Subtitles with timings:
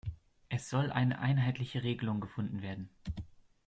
[0.49, 2.89] Es soll eine einheitliche Regelung gefunden werden.